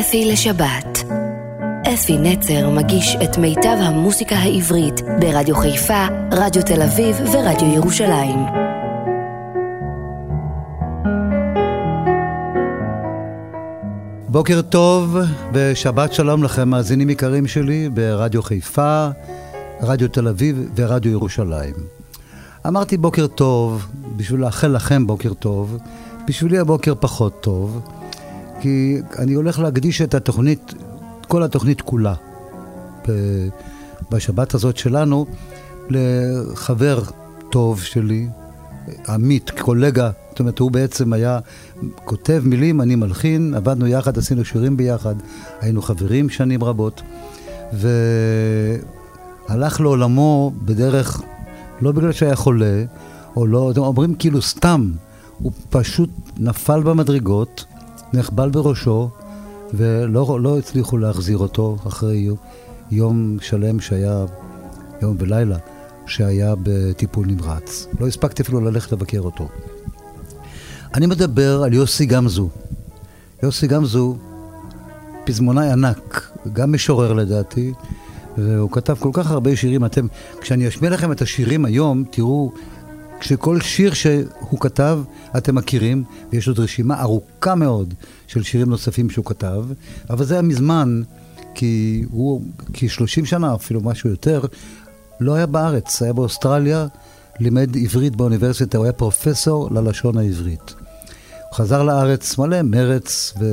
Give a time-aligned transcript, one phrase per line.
[0.00, 1.04] אפי לשבת.
[1.94, 8.38] אפי נצר מגיש את מיטב המוסיקה העברית ברדיו חיפה, רדיו תל אביב ורדיו ירושלים.
[14.28, 15.16] בוקר טוב
[15.52, 19.08] ושבת שלום לכם, מאזינים יקרים שלי, ברדיו חיפה,
[19.80, 21.74] רדיו תל אביב ורדיו ירושלים.
[22.66, 23.86] אמרתי בוקר טוב,
[24.16, 25.78] בשביל לאחל לכם בוקר טוב,
[26.26, 27.80] בשבילי הבוקר פחות טוב,
[28.60, 30.74] כי אני הולך להקדיש את התוכנית,
[31.28, 32.14] כל התוכנית כולה,
[34.10, 35.26] בשבת הזאת שלנו,
[35.90, 37.00] לחבר
[37.50, 38.28] טוב שלי,
[39.08, 41.38] עמית, קולגה, זאת אומרת, הוא בעצם היה
[42.04, 45.14] כותב מילים, אני מלחין, עבדנו יחד, עשינו שירים ביחד,
[45.60, 47.02] היינו חברים שנים רבות,
[49.48, 51.22] והלך לעולמו בדרך,
[51.80, 52.84] לא בגלל שהיה חולה,
[53.36, 54.92] או לא, אתם אומרים כאילו סתם,
[55.38, 57.64] הוא פשוט נפל במדרגות,
[58.12, 59.10] נחבל בראשו,
[59.74, 62.28] ולא לא הצליחו להחזיר אותו אחרי
[62.90, 64.24] יום שלם שהיה,
[65.02, 65.56] יום ולילה,
[66.06, 67.86] שהיה בטיפול נמרץ.
[68.00, 69.48] לא הספקתי אפילו ללכת לבקר אותו.
[70.94, 72.48] אני מדבר על יוסי גמזו.
[73.42, 74.16] יוסי גמזו,
[75.24, 77.72] פזמונאי ענק, גם משורר לדעתי,
[78.38, 79.84] והוא כתב כל כך הרבה שירים.
[79.84, 80.06] אתם,
[80.40, 82.52] כשאני אשמיע לכם את השירים היום, תראו
[83.20, 85.00] כשכל שיר שהוא כתב,
[85.36, 87.94] אתם מכירים, ויש עוד רשימה ארוכה מאוד
[88.26, 89.64] של שירים נוספים שהוא כתב,
[90.10, 91.02] אבל זה היה מזמן,
[91.54, 94.40] כי הוא כ-30 שנה, אפילו משהו יותר,
[95.20, 96.86] לא היה בארץ, היה באוסטרליה,
[97.40, 100.74] לימד עברית באוניברסיטה, הוא היה פרופסור ללשון העברית.
[100.78, 103.44] הוא חזר לארץ מלא מרץ ו...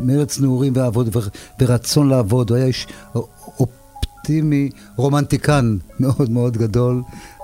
[0.00, 1.16] מרץ נעורים ועבוד
[1.60, 2.86] ורצון לעבוד, הוא היה איש
[3.60, 7.02] אופטימי, רומנטיקן מאוד מאוד גדול,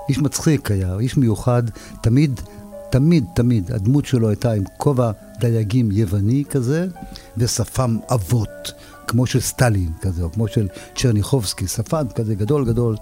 [0.09, 1.63] איש מצחיק היה, איש מיוחד,
[2.01, 2.39] תמיד,
[2.91, 6.87] תמיד, תמיד, הדמות שלו הייתה עם כובע דייגים יווני כזה,
[7.37, 8.71] ושפם עבות,
[9.07, 12.95] כמו של סטלין כזה, או כמו של צ'רניחובסקי, שפם כזה גדול גדול.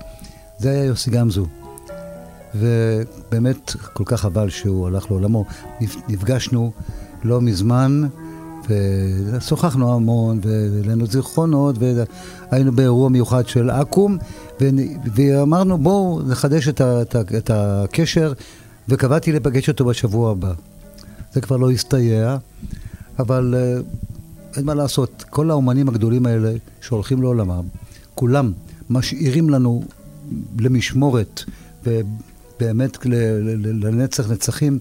[0.58, 1.46] זה היה יוסי גמזו.
[2.56, 5.46] ובאמת, כל כך חבל שהוא הלך לעולמו.
[6.09, 6.72] נפגשנו
[7.24, 8.02] לא מזמן,
[8.70, 14.18] ושוחחנו המון, והעלינו זיכרונות, והיינו באירוע מיוחד של אקו"ם,
[15.16, 18.34] ואמרנו בואו נחדש את, ה, את, ה, את הקשר,
[18.90, 20.53] וקבעתי לפגש אותו בשבוע הבא.
[21.34, 22.38] זה כבר לא הסתייע,
[23.19, 27.64] אבל uh, אין מה לעשות, כל האומנים הגדולים האלה שהולכים לעולמם,
[28.16, 28.52] כולם
[28.90, 29.84] משאירים לנו
[30.59, 31.44] למשמורת,
[31.85, 32.97] ובאמת
[33.64, 34.80] לנצח נצחים,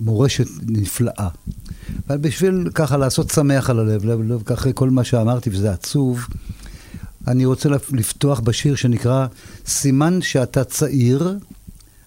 [0.00, 1.28] מורשת נפלאה.
[2.08, 4.02] אבל בשביל ככה לעשות שמח על הלב,
[4.52, 6.26] אחרי כל מה שאמרתי, וזה עצוב,
[7.28, 9.26] אני רוצה לפתוח בשיר שנקרא
[9.66, 11.38] סימן שאתה צעיר.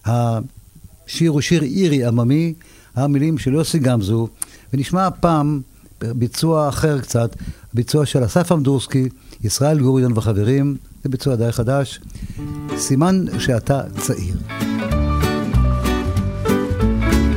[0.04, 2.54] השיר הוא שיר אירי עממי,
[2.94, 4.28] המילים של יוסי גמזו,
[4.72, 5.60] ונשמע הפעם
[6.00, 7.36] ביצוע אחר קצת,
[7.74, 9.08] ביצוע של אסף אמדורסקי,
[9.44, 12.00] ישראל גוריון וחברים, זה ביצוע די חדש,
[12.76, 14.36] סימן שאתה צעיר.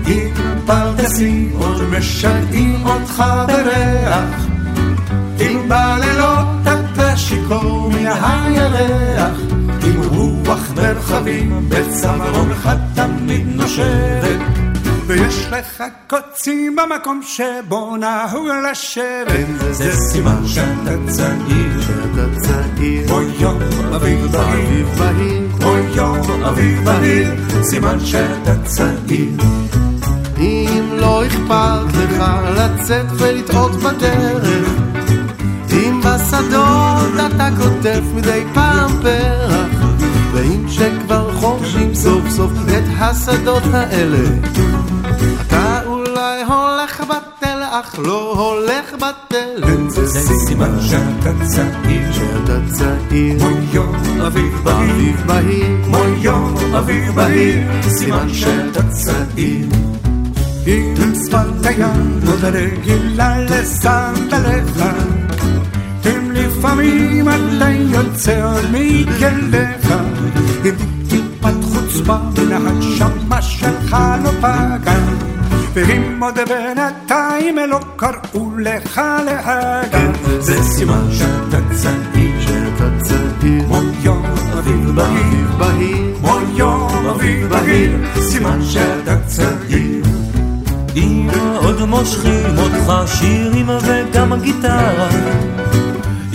[0.08, 0.34] אם
[0.66, 4.55] פרדסים עוד משגעים אותך בריח,
[8.08, 9.40] הירח,
[9.84, 14.40] עם רוח מרחבים בצווארונך תמיד נושבת.
[15.08, 19.72] ויש לך קוצים במקום שבו נהוג לשבת.
[19.72, 23.08] זה סימן שאתה צעיר, שאתה צעיר.
[23.08, 23.60] כמו יום
[23.96, 24.88] אביב בהיר,
[25.60, 27.34] כמו יום אביב בהיר,
[27.64, 29.32] סימן שאתה צעיר.
[30.38, 32.24] אם לא אכפת לך
[32.58, 34.65] לצאת ולטעות בדרך
[36.06, 39.86] בשדות אתה קוטף מדי פעם פרח.
[40.34, 44.30] ואם שכבר חורשים סוף סוף את השדות האלה
[45.42, 52.14] אתה אולי הולך בתל אך לא הולך בתלם זה סימן שאתה צעיר.
[52.14, 53.40] שאתה צעיר.
[53.40, 55.78] כמו יום אביב בהיר.
[55.86, 57.82] כמו יום אביב בהיר.
[57.82, 59.68] סימן שאתה צעיר.
[60.68, 64.84] אם שפת הים עוד רגילה לסנדליך
[66.58, 69.94] לפעמים אתה יוצא מכליך
[70.66, 70.76] עם
[71.10, 75.00] טיפת חוצפה מן הנשמה שלך לא פגע
[75.74, 80.00] ואם עוד בינתיים לא קראו לך להגע.
[80.40, 83.64] זה סימן שאתה צעיר שאתה צעיר.
[83.68, 84.26] כמו יום
[84.58, 84.92] אביב
[85.58, 86.16] בהיר.
[86.20, 87.92] כמו יום אביב בהיר.
[88.20, 90.04] סימן שאתה צעיר.
[90.96, 95.10] אם עוד מושכים אותך שירים וגם גיטרה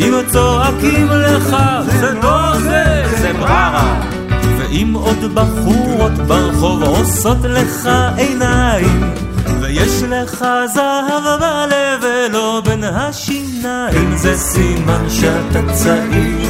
[0.01, 1.57] אם צועקים לך
[1.87, 4.01] זה לא זה, זה בררה.
[4.59, 9.03] ואם עוד בחורות ברחוב עושות לך עיניים
[9.61, 10.45] ויש לך
[10.75, 16.49] זהב בלב ולא בין השיניים זה סימן שאתה צעיר.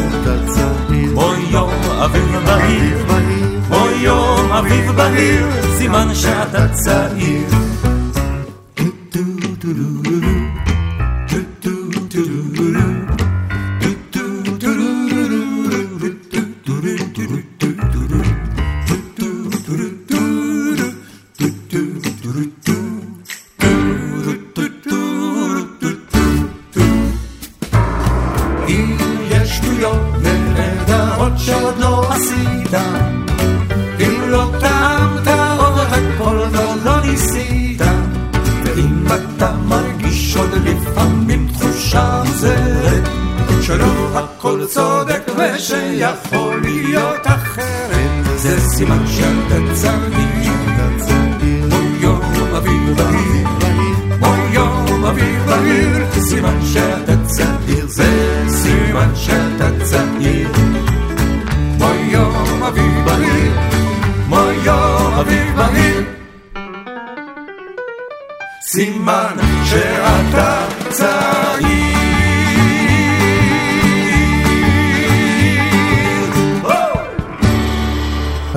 [0.88, 1.70] כמו יום
[2.04, 3.06] אביב בהיר.
[3.68, 5.46] כמו יום אביב בהיר
[5.78, 7.46] סימן שאתה צעיר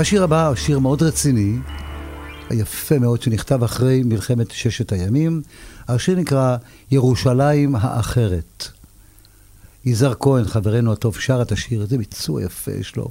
[0.04, 1.58] השיר הבא שיר מאוד רציני,
[2.52, 5.42] יפה מאוד, שנכתב אחרי מלחמת ששת הימים.
[5.88, 6.58] השיר נקרא
[6.92, 8.68] ירושלים האחרת.
[9.86, 13.08] יזהר כהן, חברנו הטוב, שר את השיר, איזה ביצוע יפה יש לו.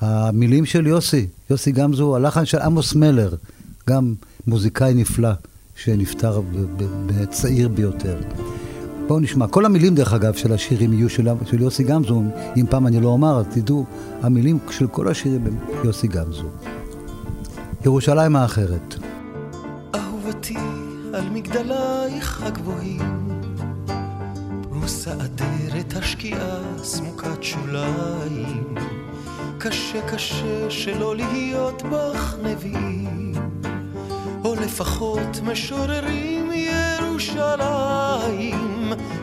[0.00, 3.34] המילים של יוסי, יוסי גמזו, הלחן של עמוס מלר,
[3.88, 4.14] גם
[4.46, 5.32] מוזיקאי נפלא
[5.76, 6.40] שנפטר
[7.06, 8.20] בצעיר ביותר.
[9.08, 9.46] בואו נשמע.
[9.46, 12.22] כל המילים, דרך אגב, של השירים יהיו של, של יוסי גמזו.
[12.56, 13.84] אם פעם אני לא אומר, תדעו,
[14.22, 16.46] המילים של כל השירים הם יוסי גמזו.
[17.84, 18.94] ירושלים האחרת.
[19.94, 20.56] אהובתי
[21.14, 23.28] על מגדלייך הגבוהים,
[24.70, 28.74] פרוסה אדרת השקיעה סמוקת שוליים,
[29.58, 33.32] קשה קשה שלא להיות בך נביאים,
[34.44, 38.77] או לפחות משוררים ירושלים,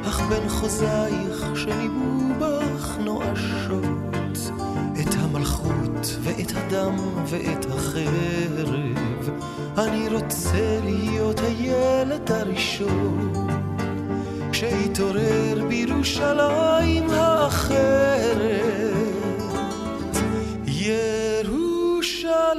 [0.07, 4.51] אך בין חוזייך שניבאו בך נואשות,
[5.01, 6.95] את המלכות ואת הדם
[7.25, 8.69] ואת החרב,
[9.77, 13.33] אני רוצה להיות הילד הראשון,
[14.51, 18.65] שהתעורר בירושלים האחרת.
[20.67, 22.55] ירושלים,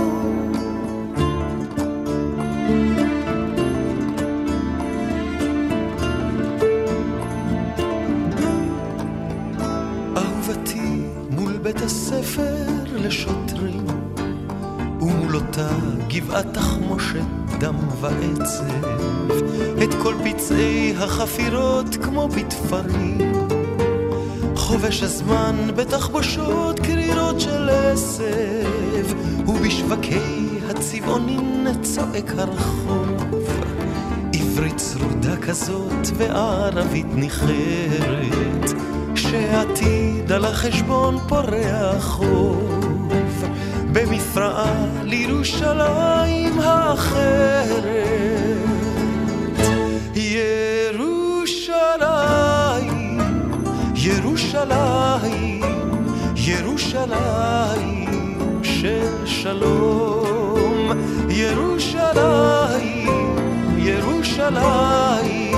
[10.18, 12.66] אהובתי מול בית הספר
[12.96, 13.87] לשוטרים
[15.38, 15.70] אותה
[16.08, 17.26] גבעת תחמושת
[17.60, 18.88] דם ועצב
[19.84, 23.34] את כל פצעי החפירות כמו בתפרים
[24.56, 29.18] חובש הזמן בתחבושות קרירות של עשב
[29.48, 33.48] ובשווקי הצבעונים צועק הרחוב.
[34.34, 38.72] עברית צרודה כזאת וערבית ניחרת
[39.16, 42.77] שעתיד על החשבון פורח חוב
[43.98, 47.84] במפרעה לירושלים האחרת.
[50.96, 51.90] ירושלים,
[53.96, 55.62] ירושלים,
[56.36, 58.10] ירושלים
[58.64, 60.92] של שלום.
[61.30, 63.08] ירושלים,
[63.78, 65.56] ירושלים,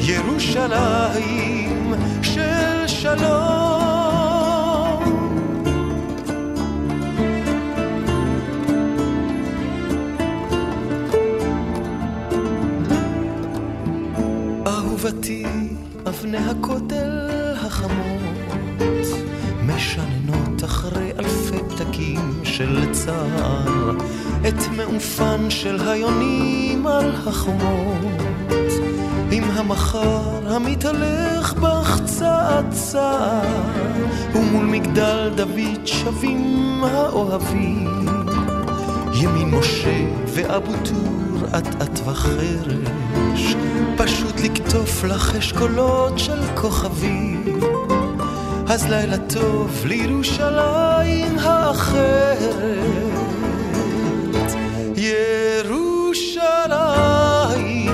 [0.00, 3.87] ירושלים של שלום
[15.28, 15.44] אהובתי,
[16.08, 17.28] אבני הכותל
[17.66, 19.06] החמות
[19.66, 23.90] משננות אחרי אלפי פתקים של צער
[24.48, 28.72] את מעופן של היונים על החומות
[29.30, 33.46] עם המחר המתהלך בך צעד צעד
[34.34, 38.06] ומול מגדל דוד שבים האוהבים.
[39.14, 43.56] ימין משה ואבו טור אט אט וחרש
[43.98, 47.44] פשוט לקטוף לך אשכולות של כוכבים
[48.68, 52.98] אז לילה טוב לירושלים האחרת
[56.48, 57.92] ירושלים,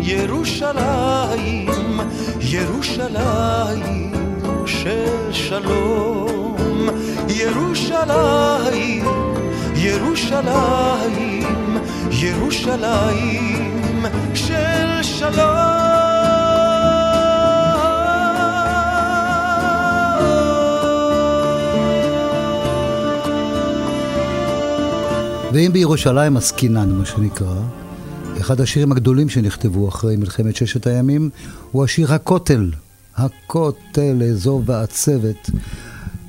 [0.00, 1.70] ירושלים,
[2.40, 4.12] ירושלים
[4.66, 6.88] של שלום,
[7.28, 9.04] ירושלים,
[9.76, 11.46] ירושלים,
[12.10, 13.80] ירושלים
[14.34, 14.77] של.
[25.52, 27.54] ואם בירושלים עסקינן, מה שנקרא,
[28.40, 31.30] אחד השירים הגדולים שנכתבו אחרי מלחמת ששת הימים
[31.72, 32.70] הוא השיר הכותל.
[33.16, 35.50] הכותל, אזור ועצבת.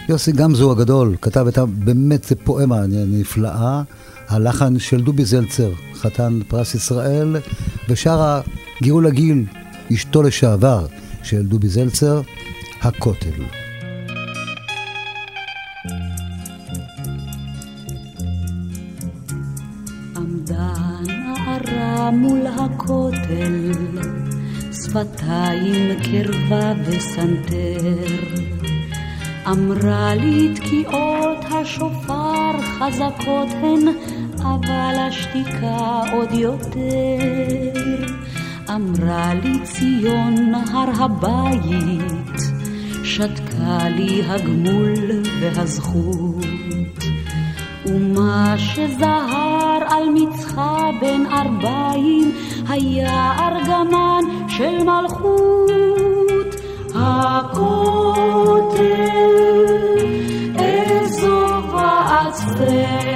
[0.09, 1.65] יוסי גמזו הגדול כתב את ה...
[1.65, 3.81] באמת, זה פואמה נפלאה.
[4.27, 7.35] הלחן של דובי זלצר, חתן פרס ישראל,
[7.89, 8.41] ושרה
[8.83, 9.45] גאולה גיל,
[9.93, 10.85] אשתו לשעבר
[11.23, 12.21] של דובי זלצר,
[12.81, 13.43] הכותל.
[22.11, 23.71] מול הכותל,
[24.73, 27.95] שפתיים קרבה וסנטר.
[29.47, 33.87] אמרה לי תקיעות השופר חזקות הן,
[34.41, 38.28] אבל השתיקה עוד יותר.
[38.75, 42.39] אמרה לי ציון הר הבית,
[43.03, 46.45] שתקה לי הגמול והזכות.
[47.85, 52.31] ומה שזהר על מצחה בין ארבעים
[52.67, 56.55] היה ארגמן של מלכות
[56.95, 58.79] הכותל
[60.55, 63.08] איזו ועצבת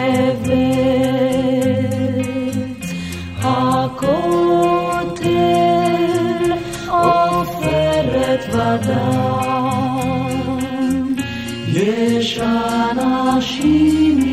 [11.68, 14.24] יש אנשים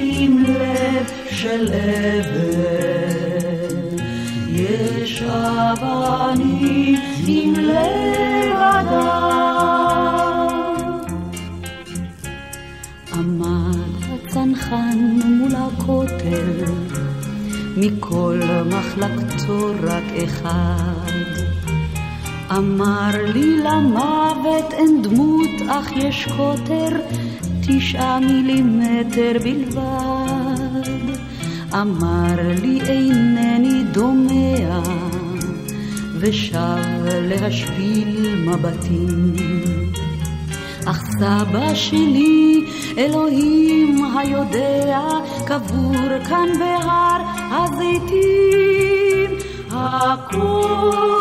[1.30, 2.46] של אבן,
[4.48, 10.48] יש אבנים עם לב אדם.
[13.12, 13.76] עמד
[14.12, 16.64] הצנחן מול הכותל,
[17.76, 20.99] מכל מחלקתו רק אחד.
[22.56, 26.88] אמר לי למוות אין דמות, אך יש קוטר,
[27.60, 31.14] תשעה מילימטר בלבד.
[31.74, 34.80] אמר לי אינני דומע,
[36.20, 39.34] ושב להשפיל מבטים.
[40.86, 42.64] אך סבא שלי,
[42.98, 45.00] אלוהים היודע,
[45.46, 48.90] קבור כאן בהר הזיתים.
[49.72, 51.19] הכותל,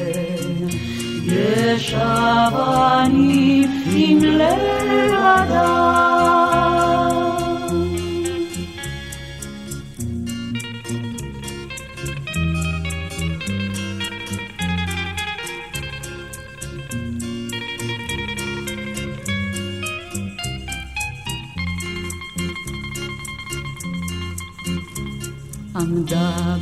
[1.26, 6.49] יש אבנים עם לב אדם.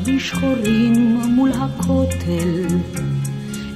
[0.08, 2.66] בשחורים מול הכותל,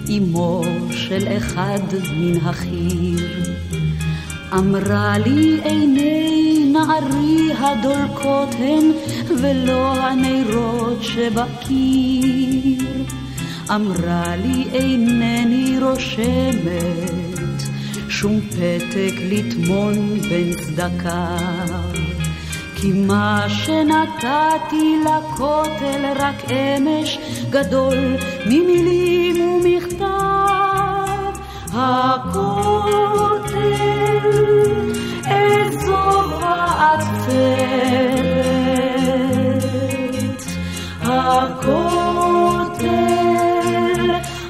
[0.10, 1.80] אמו של אחד
[2.18, 3.54] מן החי"ר.
[4.54, 8.92] אמרה לי עיני נערי הדולקות הן,
[9.42, 12.88] ולא הנרות שבקיר.
[13.76, 17.12] אמרה לי אינני רושמת
[18.10, 21.38] שום פתק לטמון בין צדקה.
[22.82, 27.18] כי מה שנתתי לכותל רק אמש
[27.50, 27.98] גדול
[28.46, 30.06] ממילים ומכתב.
[31.74, 33.62] הכותל
[35.28, 37.22] איזו ועצרת,
[41.02, 41.62] הכותל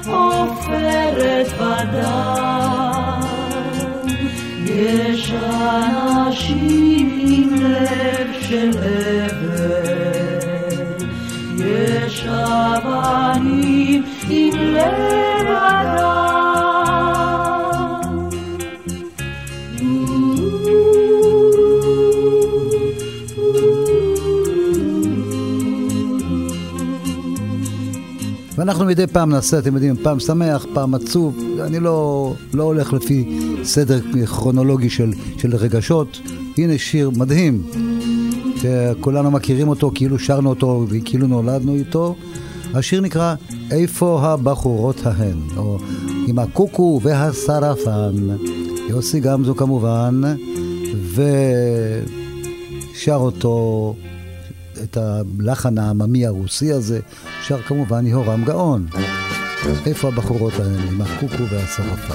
[0.06, 2.41] עופרת בדם.
[8.52, 10.36] של אבן,
[11.58, 15.12] יש אבנים עם לב.
[28.56, 33.38] ואנחנו מדי פעם נעשה, אתם יודעים, פעם שמח, פעם עצוב, אני לא, לא הולך לפי
[33.62, 36.20] סדר כרונולוגי של, של רגשות,
[36.58, 37.62] הנה שיר מדהים,
[38.62, 42.14] שכולנו מכירים אותו, כאילו שרנו אותו וכאילו נולדנו איתו.
[42.74, 43.34] השיר נקרא
[43.70, 45.78] "איפה הבחורות ההן", או
[46.26, 48.14] עם הקוקו והסרפן.
[48.88, 50.20] יוסי גמזו כמובן,
[51.14, 53.94] ושר אותו,
[54.82, 57.00] את הלחן העממי הרוסי הזה,
[57.42, 58.86] שר כמובן יהורם גאון.
[59.86, 62.14] איפה הבחורות ההן עם הקוקו והסרפן?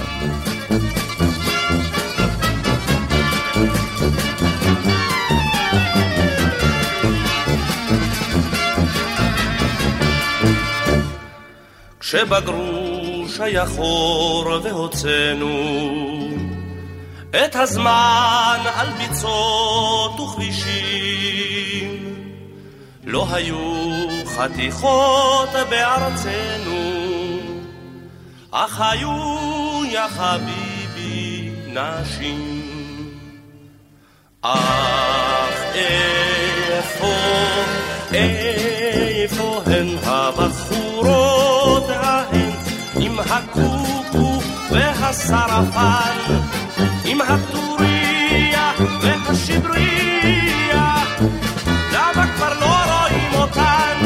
[12.08, 15.50] כשבגרוש היה חור והוצאנו
[17.30, 21.98] את הזמן על ביצות וכבישים.
[23.04, 23.58] לא היו
[24.26, 26.92] חתיכות בארצנו
[28.52, 32.72] אך היו יא חביבי נשים.
[34.42, 37.14] אך איפה,
[38.14, 40.67] איפה הן הבחורות
[43.38, 44.41] הקוקו
[44.72, 46.17] והסרפן
[47.06, 50.94] עם הטוריה והשבריה
[51.94, 53.98] למה כבר לא רואים אותן?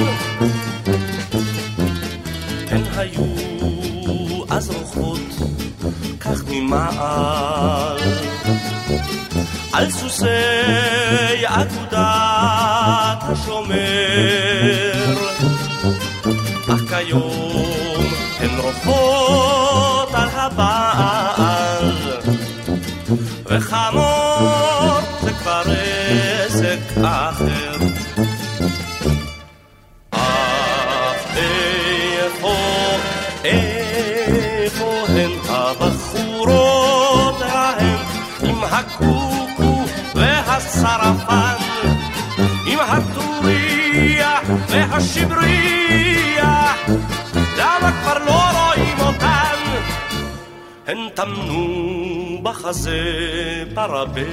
[2.69, 3.25] הן היו
[4.49, 5.19] אז רוחות
[6.19, 7.97] כך ממעל
[9.73, 10.25] על סוסי
[11.45, 12.01] אגודת
[13.21, 14.90] השומר
[50.91, 52.99] הן טמנו בחזה
[53.73, 54.25] פרבלו.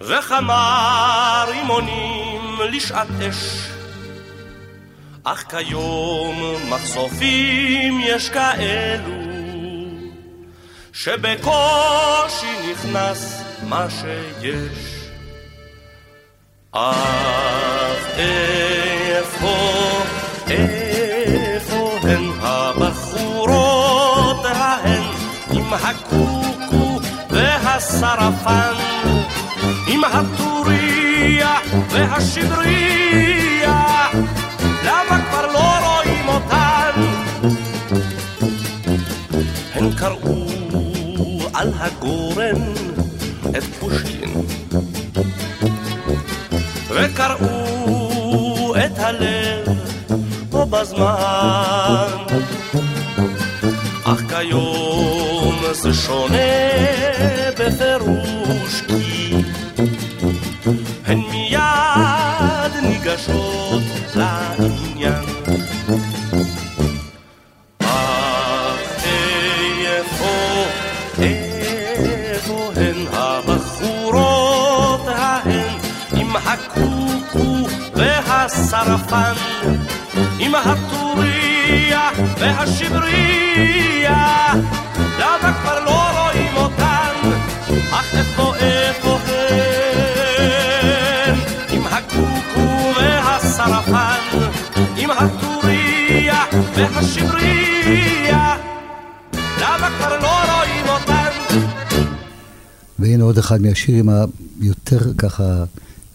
[0.00, 3.68] וכמה רימונים לשעת אש.
[5.24, 9.14] אך כיום מחשופים יש כאלו
[10.92, 15.08] שבקושי נכנס מה שיש.
[16.72, 19.56] אך איפה,
[20.50, 20.77] איפה
[25.68, 27.00] עם הקוקו
[27.30, 28.74] והסרפן
[29.86, 31.54] עם הטוריה
[31.90, 33.26] והשבריה
[34.84, 36.90] למה כבר לא רואים אותן?
[39.74, 40.46] הן קראו
[41.54, 42.72] על הגורן
[43.58, 44.30] את פושקין
[46.88, 49.68] וקראו את הלב
[50.50, 52.26] בו בזמן
[54.04, 54.77] אך כיום
[55.88, 56.36] זה שונה
[57.58, 59.34] בפירוש כי
[61.06, 63.82] הן מיד ניגשות
[64.14, 65.24] לעניין.
[67.78, 69.04] אך
[69.84, 70.64] איפה,
[71.22, 75.78] איפה הן הבחורות ההן
[76.16, 79.34] עם הקוקו והסרפן
[80.38, 83.87] עם הטוריה והשבריה
[96.98, 98.56] והשבריה
[99.60, 101.30] למה כבר לא רואים אותן?
[102.98, 104.08] והנה עוד אחד מהשירים
[104.60, 105.64] היותר ככה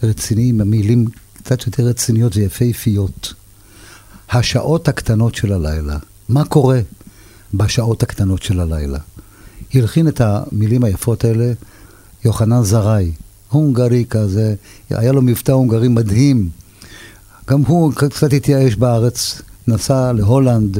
[0.02, 1.04] רציניים, המילים
[1.36, 3.34] קצת יותר רציניות ויפהפיות.
[4.30, 5.96] השעות הקטנות של הלילה.
[6.28, 6.80] מה קורה
[7.54, 8.98] בשעות הקטנות של הלילה?
[9.74, 11.52] הלחין את המילים היפות האלה
[12.24, 13.12] יוחנן זרעי,
[13.48, 14.54] הונגרי כזה,
[14.90, 16.48] היה לו מבטא הונגרי מדהים.
[17.48, 20.78] גם הוא קצת התייאש בארץ, נסע להולנד,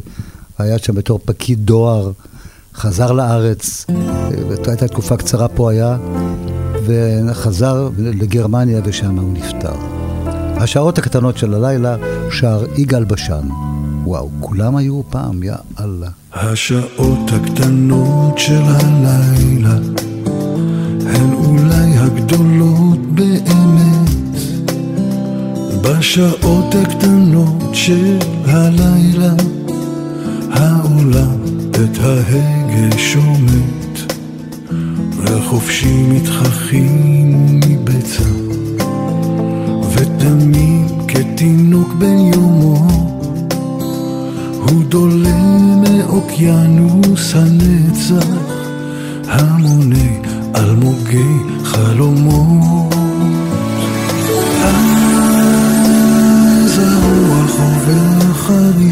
[0.59, 2.11] היה שם בתור פקיד דואר,
[2.75, 3.87] חזר לארץ,
[4.67, 5.97] הייתה תקופה קצרה פה היה,
[6.87, 9.75] וחזר לגרמניה ושם הוא נפטר.
[10.57, 11.97] השעות הקטנות של הלילה
[12.31, 13.49] שר יגאל בשן.
[14.05, 16.09] וואו, כולם היו פעם, יא אללה.
[16.33, 19.77] השעות הקטנות של הלילה
[21.07, 22.84] הן אולי הגדולות
[26.15, 29.33] בשעות הקטנות של הלילה
[30.51, 31.39] העולם
[31.71, 34.13] את ההגה שומט
[35.17, 38.25] וחופשי מתחכים ומבצע,
[39.93, 42.89] ודמים כתינוק בן יומו,
[44.59, 48.27] הוא דולה מאוקיינוס הנצח,
[49.29, 50.09] המונה
[50.57, 53.04] אלמוגי חלומות.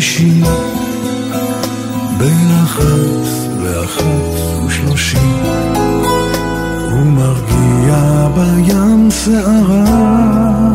[0.03, 0.41] חרישי
[2.19, 2.83] בין אחת
[3.63, 5.43] לאחת ושלושים.
[6.91, 10.73] הוא מרגיע בים שערה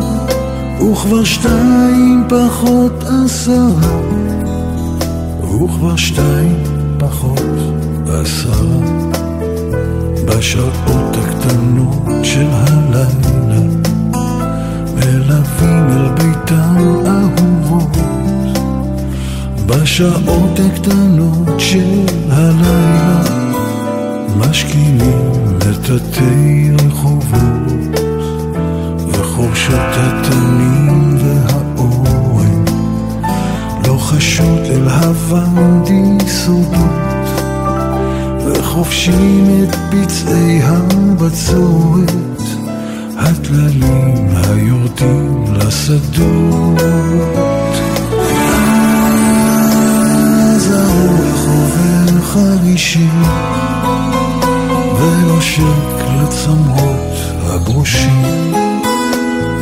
[0.80, 4.00] וכבר שתיים פחות עשרה.
[5.42, 6.64] וכבר שתיים
[6.98, 7.42] פחות
[8.06, 8.78] עשרה.
[10.24, 13.06] בשעות הקטנות של הלילה
[14.94, 17.98] מלווים אל ביתם אהובות
[19.68, 23.22] בשעות הקטנות של הלילה
[24.36, 28.00] משכימים לטאטא רחובות
[29.08, 32.64] וחורשות התנים והאורן.
[33.86, 37.28] לוחשות אל הוואדי סודות
[38.46, 42.42] וחופשים את פצעי הבצורת.
[43.16, 46.78] הטללים היורדים לשדות
[50.98, 53.08] הרוח עובר חרישי
[55.00, 58.22] ונושק לצמרות הברושים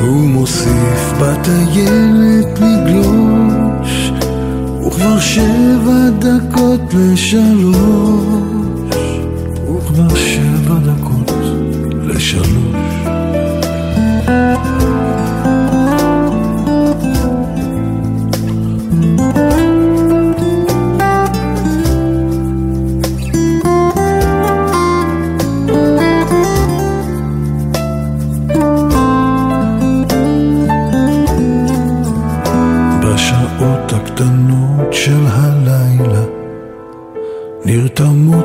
[0.00, 4.12] הוא מוסיף בטיילת לגלוש
[4.86, 7.76] וכבר שבע דקות לשלוש
[9.76, 11.32] וכבר שבע דקות
[12.04, 12.95] לשלוש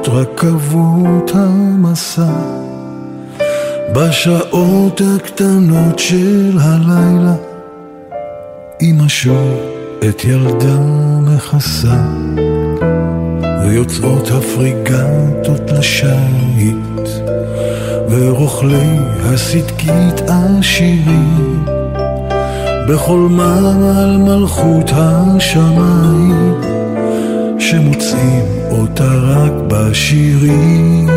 [0.02, 2.34] נרתמות רכבות המסע
[3.96, 7.36] בשעות הקטנות של הלילה
[8.82, 9.58] אמא שוב
[10.10, 10.80] את ילדה
[11.22, 12.02] מכסה
[13.64, 17.10] ויוצאות הפריגטות לשיט
[18.10, 21.66] ורוכלי הסדקית עשירים
[22.90, 26.71] בחולמם על מלכות השמיים
[27.62, 31.10] שמוצאים אותה רק בשירים.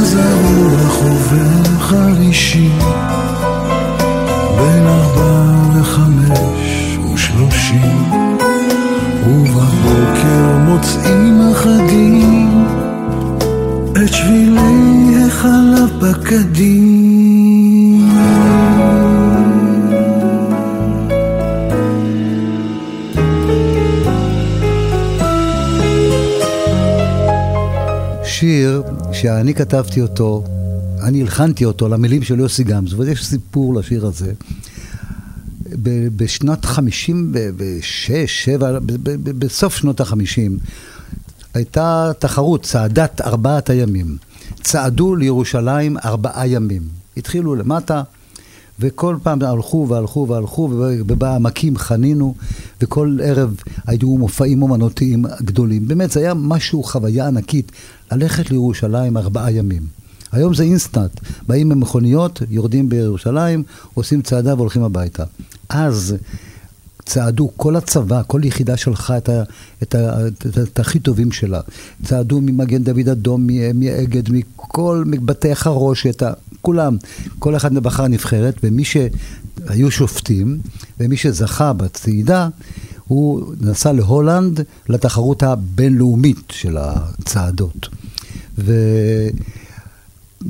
[0.00, 2.70] אז הרוח עובר חרישי
[4.58, 8.10] בין ארבע לחמש ושלושים
[9.26, 12.64] ובבוקר מוצאים אחדים
[13.92, 17.09] את שבילי החלב בקדים
[29.20, 30.44] שיר שאני כתבתי אותו,
[31.02, 34.32] אני הלחנתי אותו למילים של יוסי גמזו, ויש סיפור לשיר הזה.
[36.16, 40.16] בשנת 56, 7, ב- ב- ב- בסוף שנות ה-50,
[41.54, 44.16] הייתה תחרות, צעדת ארבעת הימים.
[44.62, 46.82] צעדו לירושלים ארבעה ימים.
[47.16, 48.02] התחילו למטה,
[48.80, 50.70] וכל פעם הלכו והלכו והלכו,
[51.06, 52.34] ובעמקים חנינו,
[52.80, 53.54] וכל ערב
[53.86, 55.88] היו מופעים אומנותיים גדולים.
[55.88, 57.72] באמת, זה היה משהו, חוויה ענקית,
[58.12, 59.82] ללכת לירושלים ארבעה ימים.
[60.32, 63.62] היום זה אינסטנט, באים במכוניות, יורדים בירושלים,
[63.94, 65.24] עושים צעדה והולכים הביתה.
[65.68, 66.16] אז
[67.04, 69.42] צעדו, כל הצבא, כל יחידה שלחה את, ה,
[69.82, 71.60] את, ה, את, ה, את הכי טובים שלה.
[72.04, 76.22] צעדו ממגן דוד אדום, מאגד, מכל מבתי החרושת,
[76.62, 76.96] כולם.
[77.38, 80.58] כל אחד בחר נבחרת, ומי שהיו שופטים,
[81.00, 82.48] ומי שזכה בצעידה,
[83.06, 87.88] הוא נסע להולנד לתחרות הבינלאומית של הצעדות.
[88.58, 88.74] ו...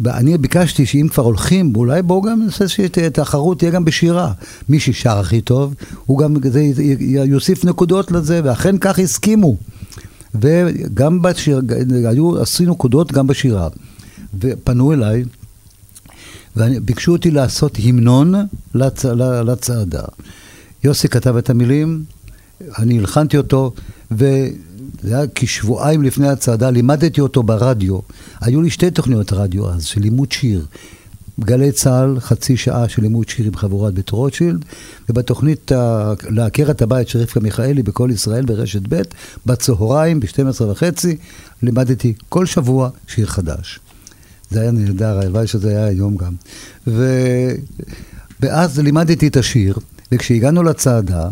[0.03, 4.33] ואני ביקשתי שאם כבר הולכים, אולי בואו גם נעשה שתחרות תהיה גם בשירה.
[4.68, 5.75] מי ששר הכי טוב,
[6.07, 6.62] הוא גם זה
[7.25, 9.57] יוסיף נקודות לזה, ואכן כך הסכימו.
[10.35, 11.61] וגם בשיר,
[12.09, 13.68] היו, עשינו נקודות גם בשירה.
[14.40, 15.25] ופנו אליי,
[16.57, 18.35] וביקשו אותי לעשות המנון
[18.75, 19.05] לצ,
[19.45, 20.03] לצעדה.
[20.85, 22.05] יוסי כתב את המילים,
[22.79, 23.73] אני הלחנתי אותו,
[24.11, 24.25] וזה
[25.05, 27.99] היה כשבועיים לפני הצעדה, לימדתי אותו ברדיו.
[28.41, 30.67] היו לי שתי תוכניות רדיו אז, של לימוד שיר.
[31.39, 34.65] בגלי צה"ל, חצי שעה של לימוד שיר עם חבורת בית רוטשילד,
[35.09, 39.03] ובתוכנית ה- לעקר את הבית של רבקה מיכאלי בקול ישראל ברשת ב',
[39.47, 41.17] בצהריים, ב-12 וחצי,
[41.63, 43.81] לימדתי כל שבוע שיר חדש.
[44.51, 46.33] זה היה נהדר, הלוואי שזה היה היום גם.
[46.87, 47.15] ו...
[48.41, 49.75] ואז לימדתי את השיר,
[50.13, 51.29] וכשהגענו לצעדה,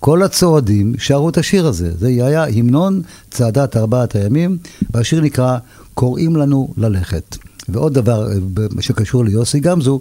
[0.00, 1.90] כל הצועדים שרו את השיר הזה.
[1.98, 4.58] זה היה המנון צעדת ארבעת הימים,
[4.90, 5.58] והשיר נקרא
[5.94, 7.36] "קוראים לנו ללכת".
[7.68, 8.36] ועוד דבר אה,
[8.80, 10.00] שקשור ליוסי גמזו,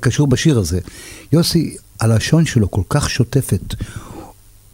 [0.00, 0.78] קשור בשיר הזה.
[1.32, 3.74] יוסי, הלשון שלו כל כך שוטפת.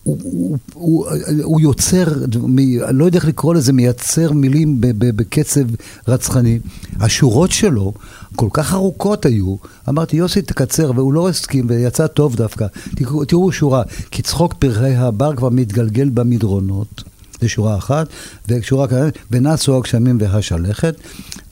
[0.05, 1.07] הוא, הוא, הוא,
[1.43, 5.61] הוא יוצר, אני לא יודע איך לקרוא לזה, מייצר מילים ב- ב- בקצב
[6.09, 6.59] רצחני.
[7.01, 7.93] השורות שלו
[8.37, 9.57] כל כך ארוכות היו,
[9.89, 12.67] אמרתי, יוסי תקצר, והוא לא הסכים, ויצא טוב דווקא.
[12.97, 17.03] תראו, תראו שורה, כי צחוק פרחי הבר כבר מתגלגל במדרונות.
[17.45, 18.07] זו שורה אחת,
[18.49, 20.95] ושורה כזאת, ונסו הגשמים והשלכת,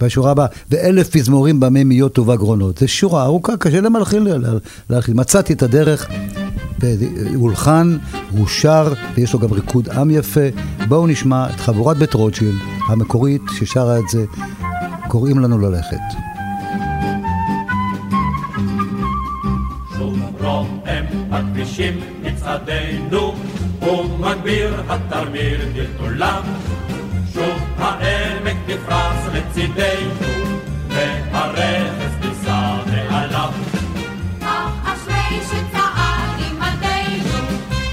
[0.01, 2.79] והשורה הבאה, ואלף פזמורים במימיות ובגרונות.
[2.79, 4.27] זו שורה ארוכה, קשה למלחין
[4.91, 5.21] להלחין.
[5.21, 6.09] מצאתי את הדרך,
[6.81, 7.97] והולחן,
[8.31, 10.49] הוא שר, ויש לו גם ריקוד עם יפה.
[10.89, 14.25] בואו נשמע את חבורת בית רוטשילד, המקורית, ששרה את זה,
[15.09, 16.32] קוראים לנו ללכת.
[20.43, 23.35] רועם הכבישים מצעדינו,
[23.83, 26.43] ומגביר התרמיר דלדולם.
[27.35, 30.15] שוב העמק נפרס לצידנו,
[30.89, 33.51] והרכס נישא מעליו.
[34.43, 37.39] אך אשרי שצעד עמדנו,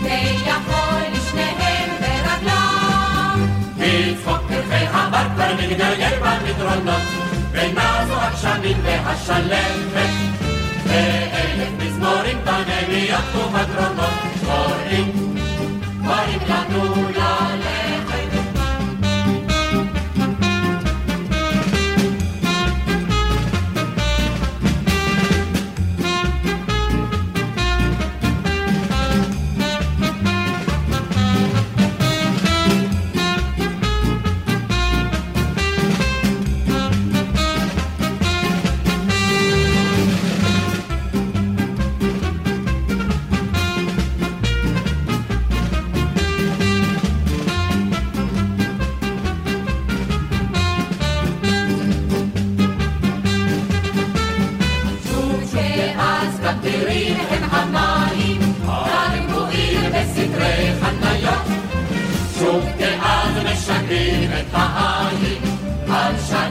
[0.03, 3.47] ויכול לשניהם ברגליו.
[3.77, 7.01] כי צחוק פרחי הבר כבר מתגלגל במדרונות,
[7.51, 8.77] ונזו הגשמים
[12.09, 12.29] והשלכת.
[12.29, 14.13] ואלף מזמורים בנביאות ובגרונות,
[14.45, 15.35] קוראים,
[16.05, 17.68] קוראים לנו ללכת.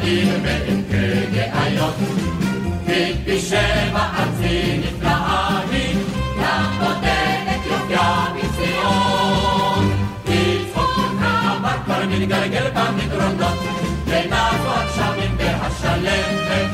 [0.09, 1.95] שעיר בעמקי גאיות.
[2.87, 5.97] כי בשבע ארצי נפלאה היא,
[6.37, 9.93] למודדת יופייה מציון.
[10.27, 13.59] כי צחוק פרחי הבר כבר מתגלגל במדרונות,
[14.07, 16.69] ונעזו הגשמים והשלכת.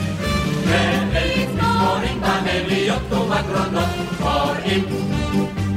[0.67, 3.89] ואלף מזמורים במליאות ובגרונות,
[4.23, 4.85] קוראים,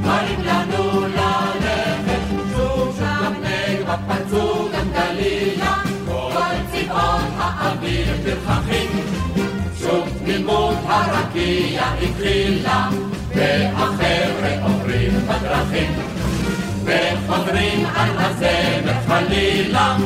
[0.02, 2.22] קוראים לנו ללכת.
[2.56, 5.87] שוב גם נגבה פרצו גם גלילה,
[7.58, 8.90] האוויר פרחחים.
[9.80, 12.88] שוב תמימות הרקיע התחילה,
[13.34, 15.92] והחבר'ה עוברים בדרכים.
[16.84, 19.96] וחוזרים על הזמר חלילה,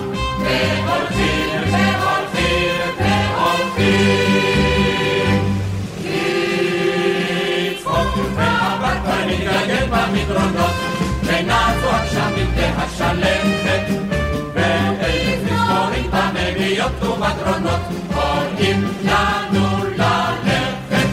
[0.41, 4.23] והולכים והולכים והולכים.
[6.03, 6.21] כי
[7.83, 10.75] צחוק והבר כבר מתגלגל במדרונות,
[11.25, 14.12] ונעזו הגשמים והשלכת, ואלף
[16.55, 17.81] במביאות ובגרונות,
[18.13, 21.09] קוראים לנו ללכת.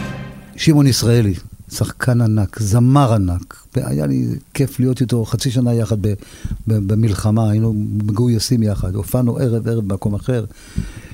[0.56, 1.34] שמעון ישראלי,
[1.70, 3.56] שחקן ענק, זמר ענק.
[3.76, 5.96] והיה לי כיף להיות איתו חצי שנה יחד
[6.66, 7.72] במלחמה, היינו
[8.04, 10.44] מגויסים יחד, הופענו ערב ערב במקום אחר.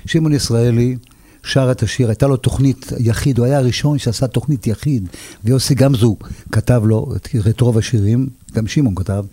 [0.06, 0.96] שמעון ישראלי
[1.42, 5.08] שר את השיר, הייתה לו תוכנית יחיד, הוא היה הראשון שעשה תוכנית יחיד,
[5.44, 6.16] ויוסי גמזו
[6.52, 7.14] כתב לו
[7.50, 9.24] את רוב השירים, גם שמעון כתב,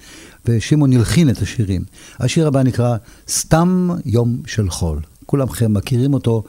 [0.45, 1.81] ושמעון הלחין את השירים.
[2.19, 2.97] השיר הבא נקרא
[3.29, 4.99] סתם יום של חול.
[5.25, 6.43] כולכם מכירים אותו.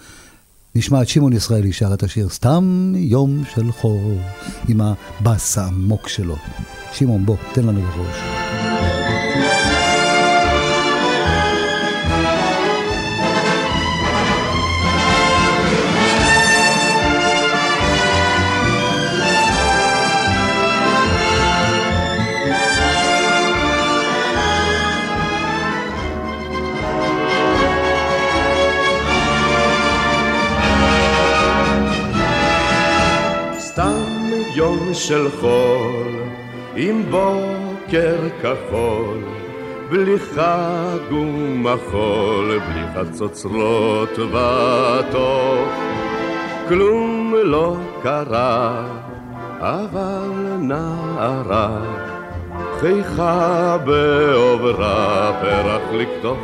[0.74, 4.14] נשמע את שמעון ישראלי שר את השיר סתם יום של חול
[4.68, 6.36] עם הבאס העמוק שלו.
[6.92, 8.43] שמעון, בוא, תן לנו בראש.
[34.64, 36.12] יום של חול,
[36.76, 39.18] עם בוקר כחול,
[39.90, 45.68] בלי חג ומחול, בלי חצוצרות וטוב.
[46.68, 48.86] כלום לא קרה,
[49.60, 51.78] אבל נערה
[52.80, 56.38] חייכה בעוברה פרח לקטוף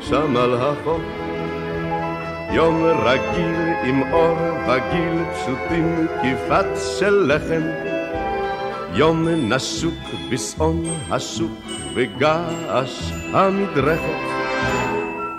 [0.00, 1.27] שם על החוף.
[2.52, 4.36] יום רגיל עם אור
[4.68, 6.66] וגיל פשוטים כיפת
[6.98, 7.62] של לחם.
[8.92, 9.94] יום נסוק
[10.30, 11.58] בשעון השוק
[11.94, 14.18] וגעש המדרכת.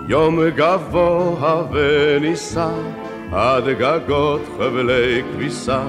[0.08, 2.72] יום גבוה ונישא
[3.32, 5.82] עד גגות חבלי כביסה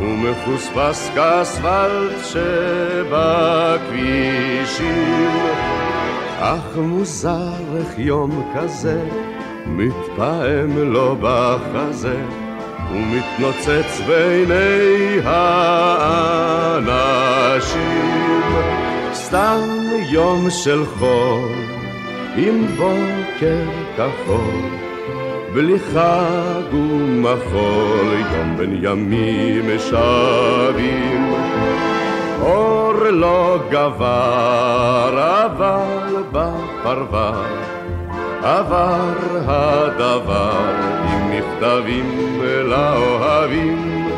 [0.00, 3.28] ומחוספס כאספלט שבכבישים.
[6.40, 9.27] אך מוזר איך יום כזה
[9.68, 12.16] מתפעם לו בחזה
[12.92, 16.78] ומתנוצץ בעיני האנשים.
[19.12, 19.60] סתם
[20.10, 21.48] יום של חול
[22.36, 23.64] עם בוקר
[23.96, 24.78] כחול
[25.54, 31.32] בלי חג ומחול, יום בין ימים שבים.
[32.40, 37.67] אור לא גבר, אבל בפרבר
[38.42, 39.14] עבר
[39.46, 40.60] הדבר
[41.08, 44.08] עם מכתבים לאוהבים.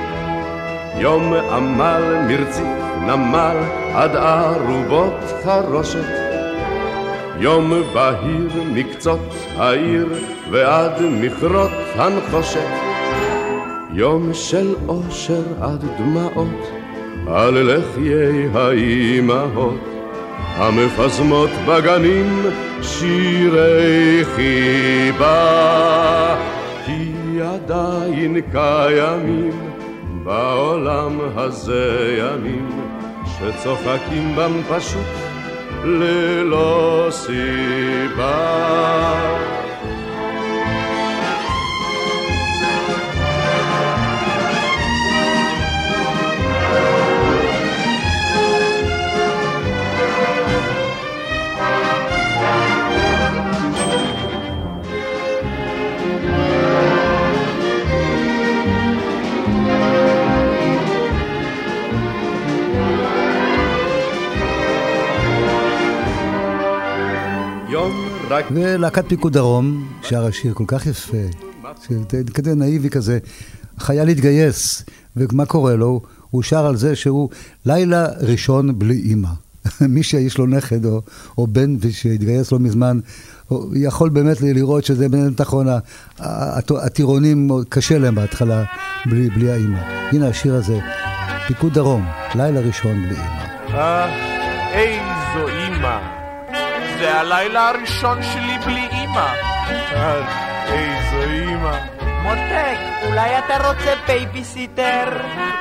[0.98, 2.66] יום עמל מרציף
[3.06, 3.56] נמל
[3.94, 6.04] עד ערובות חרושת
[7.38, 10.06] יום בהיר מקצות העיר
[10.50, 12.68] ועד מכרות הנחושת.
[13.92, 16.70] יום של אושר עד דמעות
[17.26, 19.89] על לחיי האימהות
[20.60, 22.42] המפזמות בגנים
[22.82, 25.56] שירי חיבה
[26.86, 29.72] כי עדיין קיימים
[30.24, 32.68] בעולם הזה ימים
[33.24, 35.30] שצוחקים בם פשוט
[35.84, 38.40] ללא סיבה.
[68.50, 71.16] ולהקת פיקוד דרום, שר השיר כל כך יפה,
[72.34, 73.18] כזה נאיבי כזה,
[73.78, 74.84] חייל התגייס,
[75.16, 76.00] ומה קורה לו?
[76.30, 77.28] הוא שר על זה שהוא
[77.66, 79.28] לילה ראשון בלי אימא.
[79.94, 81.02] מי שיש לו נכד או,
[81.38, 83.00] או בן שהתגייס לא מזמן,
[83.74, 85.66] יכול באמת לראות שזה באמת נכון,
[86.70, 88.64] הטירונים, קשה להם בהתחלה
[89.06, 89.80] בלי, בלי האימא.
[90.12, 90.78] הנה השיר הזה,
[91.46, 93.74] פיקוד דרום, לילה ראשון בלי אימא.
[93.74, 94.06] אה,
[94.74, 96.19] איזו אימא.
[97.00, 99.32] זה הלילה הראשון שלי בלי אימא.
[100.66, 101.76] איזו אימא.
[102.22, 105.08] מותק, אולי אתה רוצה בייביסיטר?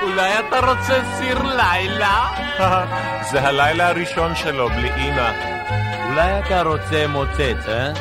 [0.02, 2.28] אולי אתה רוצה סיר לילה?
[3.32, 5.32] זה הלילה הראשון שלו בלי אימא.
[6.10, 7.91] אולי אתה רוצה מוצץ, אה?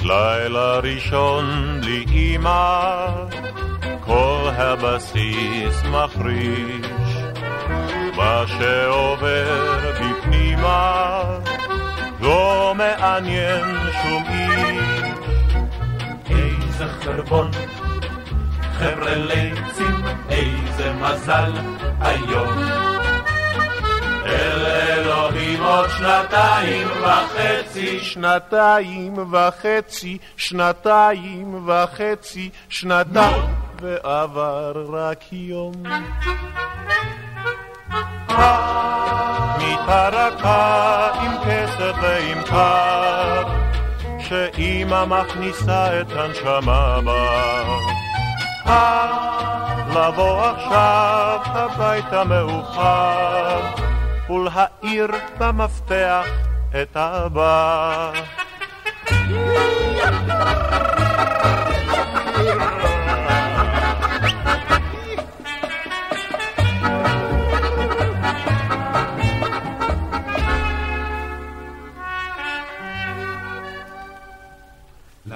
[0.00, 3.06] לילה ראשון בלי אימא,
[4.00, 7.16] כל הבסיס מחריש,
[8.16, 11.22] מה שעובר בפנימה
[12.32, 13.64] לא מעניין
[14.02, 15.12] שום איש.
[16.30, 17.50] איזה חרבון,
[18.78, 19.96] חבר'ה ליצים,
[20.30, 21.52] איזה מזל
[22.00, 22.58] היום.
[24.26, 33.42] אל אלוהים עוד שנתיים וחצי, שנתיים וחצי, שנתיים וחצי, שנתיים,
[33.82, 35.72] ועבר רק יום.
[39.58, 43.44] מיטה רכה עם כסף ועם קר,
[44.18, 47.62] שאימא מכניסה את הנשמה בה.
[49.88, 53.60] לבוא עכשיו הביתה מאוחר,
[54.30, 56.26] ולהאיר במפתח
[56.82, 58.12] את הבא.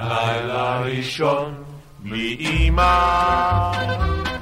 [0.09, 1.55] לילה ראשון
[1.99, 3.73] בלי אימא,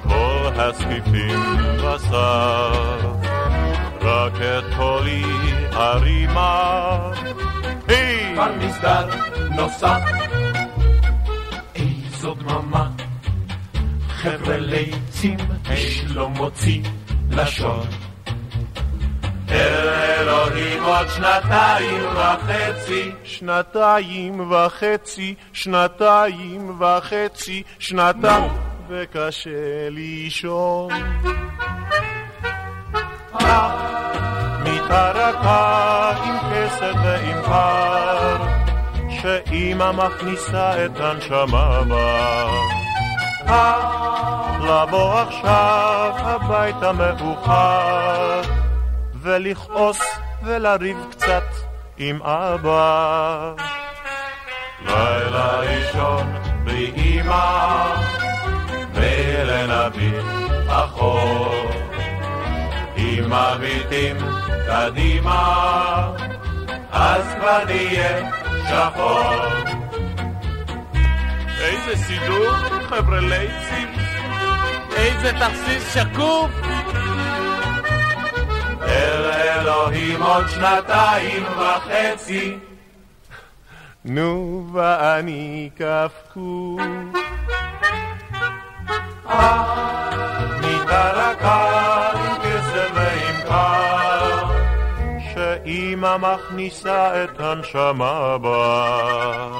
[0.02, 1.40] כל הספיפים
[1.84, 3.06] בסף,
[4.00, 5.22] רק את קולי
[5.72, 7.10] הרימה.
[7.88, 8.34] היי!
[8.34, 9.08] כבר מסדר
[9.56, 10.00] נוסף,
[11.74, 12.90] איזו דממה,
[14.08, 15.36] חבר'ה ליצים,
[15.70, 16.82] איש לא מוציא
[17.30, 18.03] לשון.
[20.84, 28.50] עוד שנתיים וחצי, שנתיים וחצי, שנתיים וחצי, שנתיים
[28.88, 30.92] וקשה לישון.
[34.62, 38.36] מיטה רכה עם כסף ועם פר,
[39.22, 42.50] שאימא מכניסה את הנשמה בה.
[44.60, 48.40] לבוא עכשיו הביתה מאוחר,
[49.22, 50.00] ולכעוס
[50.44, 51.44] ולריב קצת
[51.96, 53.52] עם אבא.
[54.86, 56.34] לילה ראשון
[56.64, 57.94] בלי אמא,
[58.94, 60.24] ולנביט
[60.68, 61.54] אחור.
[62.96, 64.16] אם מביטים
[64.66, 66.10] קדימה,
[66.92, 68.30] אז כבר נהיה
[68.68, 69.74] שחור.
[71.60, 72.52] איזה סידור,
[72.88, 73.88] חבר'ה לייצים.
[74.96, 76.50] איזה תכסיס שקוף.
[78.88, 82.56] אל אלוהים עוד שנתיים וחצי.
[84.04, 86.78] נו ואני קפקו.
[95.34, 99.50] שאימא מכניסה את הנשמה בה.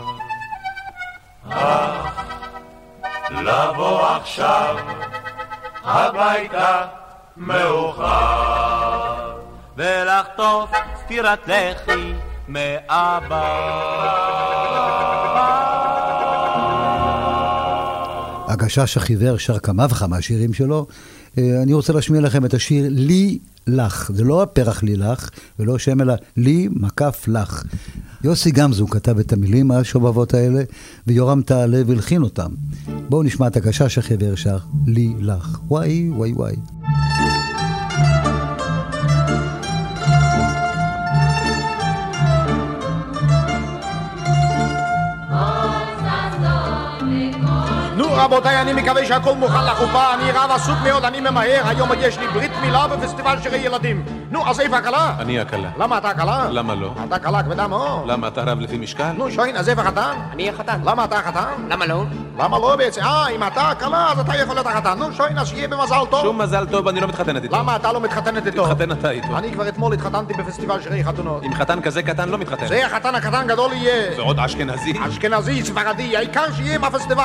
[1.51, 2.25] אך
[3.31, 4.77] לבוא עכשיו
[5.85, 6.87] הביתה
[7.37, 9.33] מאוחר
[9.77, 10.71] ולחטוף
[11.05, 12.13] סטירת לחי
[12.49, 13.45] מאבא.
[18.49, 20.87] הגשש החיוור שר כמה וכמה שירים שלו.
[21.39, 24.11] אה, אני רוצה להשמיע לכם את השיר לי לך.
[24.15, 27.65] זה לא הפרח לי לך, ולא שם אלא לי מקף לך.
[28.25, 30.63] יוסי גמזו כתב את המילים השובבות האלה,
[31.07, 32.51] ויורם תעלה והלחין אותם.
[33.09, 35.59] בואו נשמע את הגשש החיוור שר לי לך.
[35.69, 36.55] וואי וואי וואי.
[48.25, 52.29] רבותיי, אני מקווה שהכל מוכן לחופה, אני רב עסוק מאוד, אני ממהר, היום יש לי
[52.29, 54.05] ברית מילה בפסטיבל שירי ילדים.
[54.31, 55.15] נו, אז איפה הכלה?
[55.19, 55.71] אני הכלה.
[55.79, 56.47] למה אתה הכלה?
[56.51, 56.95] למה לא?
[57.09, 58.07] אתה כלה כבדה מאוד.
[58.07, 59.13] למה אתה רב לפי משקל?
[59.17, 60.15] נו, שוין, אז איפה החתן?
[60.33, 60.81] אני החתן.
[60.85, 61.53] למה אתה החתן?
[61.69, 62.05] למה לא?
[62.39, 63.03] למה לא בעצם?
[63.03, 64.99] אה, אם אתה הכלה, אז אתה יכול להיות החתן.
[64.99, 66.23] נו, שוין, אז שיהיה במזל טוב.
[66.23, 67.57] שום מזל טוב, אני לא מתחתנת איתו.
[67.57, 68.65] למה אתה לא מתחתנת איתו?
[68.67, 69.39] תתחתן אתה איתו.
[69.39, 71.43] אני כבר אתמול התחתנתי בפסטיבל שירי חתונות.
[71.43, 72.67] עם חתן כזה קטן לא מתחתן.
[72.67, 74.19] זה החתן הקטן גדול יהיה.
[74.19, 74.93] ועוד אשכנזי?
[75.09, 77.23] אשכנזי, ספרדי, העיקר שיהיה בפסטיבל.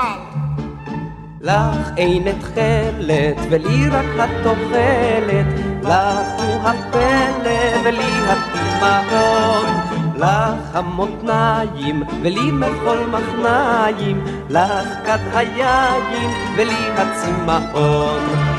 [1.42, 5.46] לך אין תכלת, ולי רק התוחלת,
[5.84, 10.00] לך הוא הפלא, ולי התימהון.
[10.20, 18.59] לך המותניים, ולי מחול מחניים, לך כד היין, ולי הצמאון.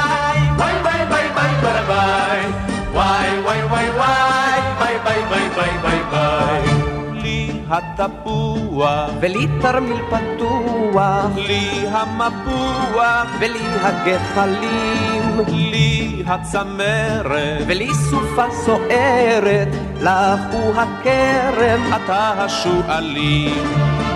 [7.71, 19.67] התפוח ולי תרמיל פתוח, לי המפוח ולי הגחלים, לי הצמרת ולי סופה סוערת,
[20.01, 23.63] לך הוא הכרם, אתה השועלים.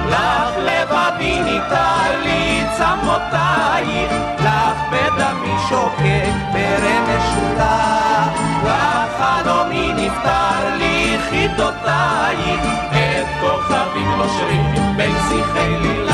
[0.09, 12.61] לך לבבי ניתן לי צמותייך, לך בדמי שוקק פרא משולח, לך חלומי נפטר לי חידותייך,
[13.41, 14.63] כוכבים נושרים
[14.97, 16.04] בין שיחי לילך.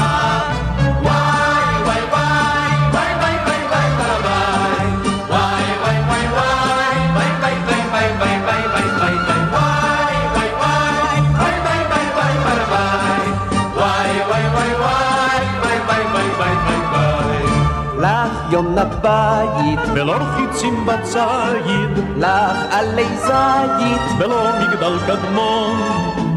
[18.81, 25.81] לך יונה בית, ולא חיצים בציד, לך עלי זית, ולא מגדל קדמון,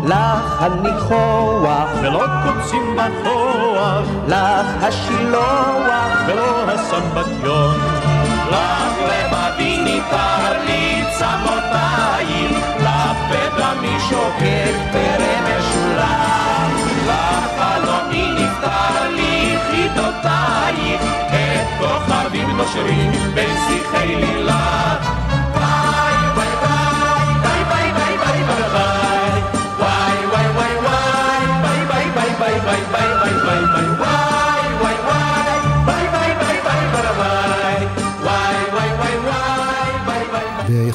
[0.07, 7.75] לך הניחוח, ולא קוצים בכוח, לך השילוח, ולא הסמבטיון.
[8.51, 16.71] לך לבבי ניתר לי צמותייך, לך בדמי שוקק פרא משולח,
[17.07, 19.04] לך חלומי נפטר
[21.79, 24.45] כוכבים נושרים בין שיחי וואי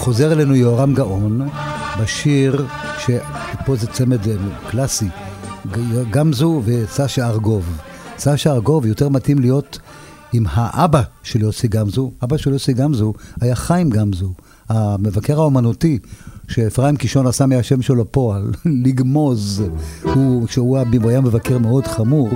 [0.09, 1.49] חוזר אלינו יהורם גאון
[2.01, 2.65] בשיר,
[2.97, 4.35] שפה זה צמד אה,
[4.69, 5.07] קלאסי,
[6.11, 7.77] גמזו וסשה ארגוב.
[8.17, 9.79] סשה ארגוב יותר מתאים להיות
[10.33, 12.11] עם האבא של יוסי גמזו.
[12.23, 14.33] אבא של יוסי גמזו היה חיים גמזו,
[14.69, 15.99] המבקר האומנותי.
[16.49, 18.51] שאפרים קישון עשה מהשם שלו פועל,
[18.85, 19.63] לגמוז,
[20.03, 20.77] הוא, שהוא
[21.07, 22.29] היה מבקר מאוד חמור,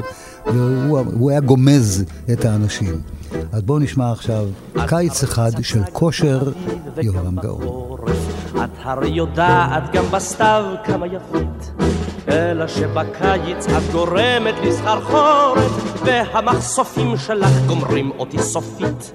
[0.45, 3.01] והוא היה גומז את האנשים.
[3.51, 4.45] אז בואו נשמע עכשיו
[4.87, 6.51] קיץ אחד של כושר
[7.01, 7.97] יהורם גאון.
[8.63, 11.71] את הרי יודעת גם בסתיו כמה יפית
[12.33, 15.71] אלא שבקיץ את גורמת לי סחרחורת
[16.05, 19.13] והמחשופים שלך גומרים אותי סופית.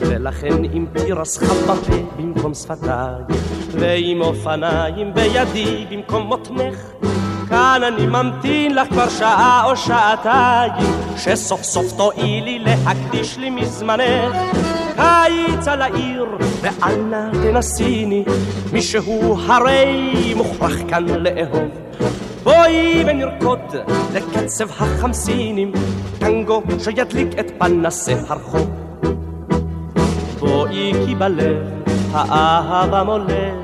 [0.00, 3.38] ולכן אם תירס חם בפה במקום שפתיי
[3.70, 6.76] ועם אופניים בידי במקום מותנך.
[7.48, 10.72] כאן אני ממתין לך כבר שעה או שעתיים
[11.16, 14.36] שסוף סוף תואילי להקדיש לי מזמנך.
[14.96, 16.26] קיץ על העיר
[16.60, 18.24] ואל נא תנסיני
[18.72, 21.68] מישהו הרי מוכרח כאן לאהוב
[22.42, 23.58] בואי ונרקוד
[24.14, 25.72] לקצב החמסינים.
[26.18, 28.70] טנגו שידליק את פנסי הרחוב.
[30.38, 31.56] בואי כי בלב
[32.12, 33.54] האהבה מולך.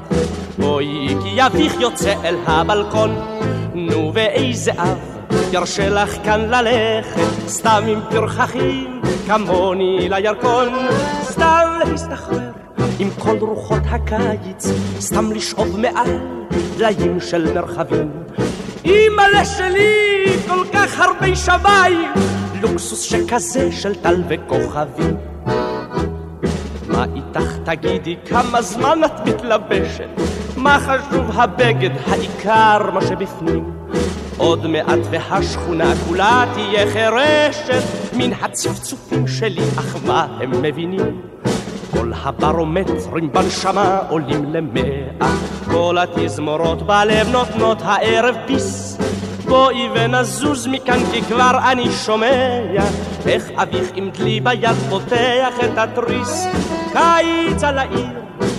[0.59, 3.15] בואי כי יביך יוצא אל הבלקון.
[3.75, 4.99] נו ואיזה אב
[5.53, 7.49] ירשה לך כאן ללכת?
[7.49, 10.69] סתם עם פרחחים כמוני לירקון.
[11.23, 12.51] סתם להסתחרר
[12.99, 14.67] עם כל רוחות הקיץ.
[15.01, 16.19] סתם לשאוב מעל
[16.77, 18.11] דליים של מרחבים
[18.87, 22.13] אימא'לה שלי כל כך הרבה שמיים.
[22.63, 25.17] לוקסוס שכזה של טל וכוכבים.
[26.89, 30.09] מה איתך תגידי כמה זמן את מתלבשת?
[30.57, 33.71] מה חשוב הבגד העיקר מה שבפנים?
[34.37, 37.83] עוד מעט והשכונה כולה תהיה חירשת.
[38.17, 41.21] מן הצפצופים שלי אך מה הם מבינים
[41.91, 45.29] כל הברומטרים בנשמה עולים למאה.
[45.71, 48.99] כל התזמורות בלב נותנות הערב ביס
[49.49, 52.59] בואי ונזוז מכאן כי כבר אני שומע
[53.27, 56.47] איך אביך עם דלי ביד פותח את התריס.
[56.93, 58.07] קיץ על העיר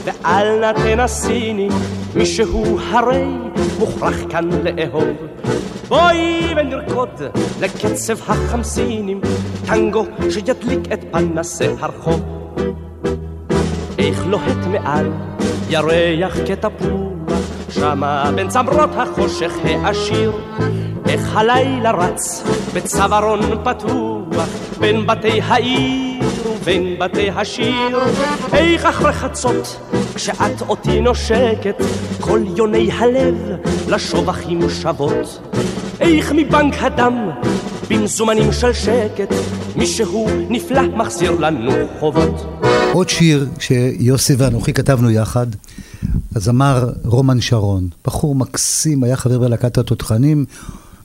[0.03, 1.69] ואל נא תנסיני
[2.15, 3.25] מישהו הרי
[3.79, 5.07] מוכרח כאן לאהוב.
[5.87, 7.21] בואי ונרקוד
[7.61, 9.21] לקצב החמסינים
[9.65, 12.21] טנגו שידליק את פנסי הרחוב
[13.97, 15.11] איך לוהט מעל
[15.69, 17.17] ירח כתפוח
[17.69, 20.31] שמה בין צמרות החושך העשיר.
[21.09, 22.43] איך הלילה רץ
[22.73, 24.47] בצווארון פתוח
[24.79, 27.99] בין בתי העיר ובין בתי השיר.
[28.53, 29.79] איך אחרי חצות
[30.15, 31.75] כשאת אותי נושקת
[32.19, 33.35] כל יוני הלב
[33.87, 35.49] לשובחים שוות.
[35.99, 37.29] איך מבנק הדם
[37.89, 39.33] במזומנים של שקט
[39.75, 42.56] מישהו נפלא מחזיר לנו חובות
[42.97, 45.47] עוד שיר שיוסי ואנוכי כתבנו יחד,
[46.35, 50.45] הזמר רומן שרון, בחור מקסים, היה חבר בלהקת התותחנים,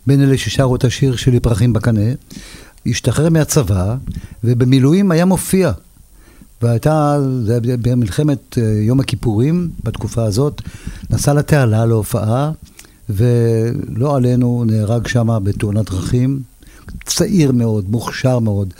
[0.07, 2.11] בין אלה ששרו את השיר שלי פרחים בקנה,
[2.87, 3.97] השתחרר מהצבא,
[4.45, 5.73] ובמילואים היה מופיע.
[6.63, 10.63] והייתה, זה היה במלחמת אה, יום הכיפורים, בתקופה הזאת,
[11.11, 12.51] נסע לתעלה להופעה,
[13.11, 16.43] ולא עלינו, נהרג שם בתאונת דרכים.
[17.05, 18.75] צעיר מאוד, מוכשר מאוד.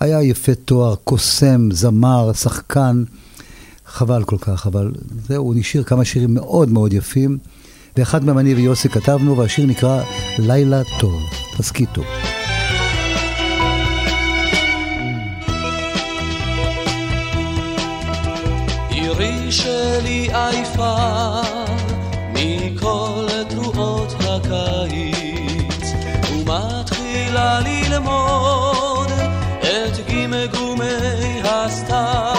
[0.00, 3.04] היה יפה תואר, קוסם, זמר, שחקן.
[3.86, 4.92] חבל כל כך, אבל
[5.28, 7.38] זהו, הוא נשאיר כמה שירים מאוד מאוד יפים.
[7.96, 10.02] ואחד מהם אני ויוסי כתבנו, והשיר נקרא
[10.38, 11.22] לילה טוב.
[11.58, 12.02] תסכיתו.
[18.90, 20.96] עירי שלי עייפה
[22.32, 25.92] מכל תרועות הקיץ
[26.32, 28.65] ומתחילה ללמוד
[31.88, 32.35] 他。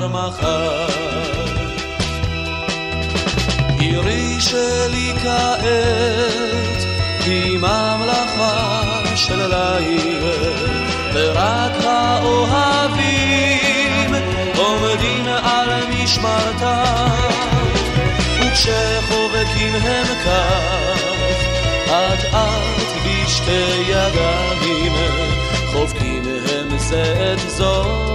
[0.00, 0.86] כבר מחר.
[3.78, 6.80] עירי שלי כעת
[7.26, 8.82] היא ממלכה
[9.16, 10.24] של ליל
[11.14, 13.10] ורק האוהבים
[14.56, 17.10] עומדים על משמרתם.
[18.40, 21.00] וכשחובקים הם כך,
[21.86, 24.92] אט אט בשתי ידיים,
[25.72, 28.09] חובקים הם זה את זו,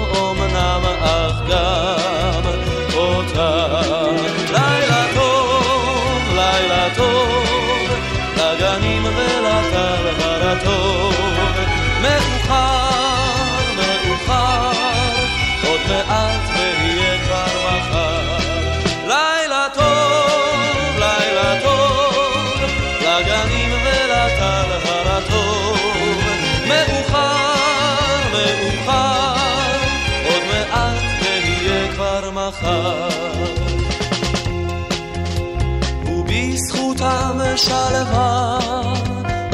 [37.57, 38.59] שלווה,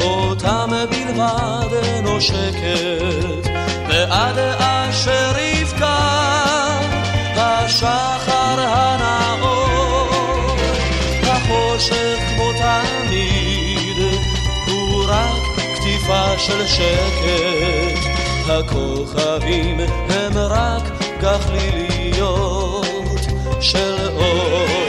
[0.00, 3.48] אותם בלבד נושקת,
[3.88, 6.42] ועד אשר יבקע
[7.36, 10.08] השחר הנאור,
[11.22, 13.96] החושך כמו תמיד,
[14.66, 15.42] הוא רק
[15.74, 18.08] קטיפה של שקט,
[18.48, 20.82] הכוכבים הם רק
[21.20, 22.86] גחליליות
[23.60, 24.81] של אור.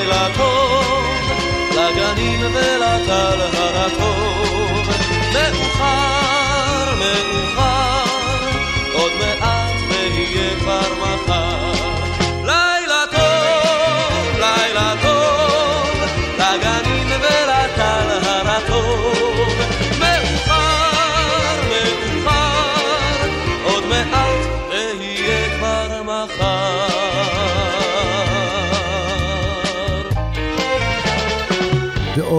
[0.00, 0.84] לילה טוב,
[1.70, 4.19] לגנים ולטל הרטוב,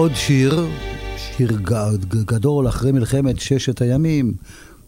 [0.02, 0.66] ועוד שיר,
[1.16, 1.58] שיר
[2.08, 4.32] גדול אחרי מלחמת ששת הימים.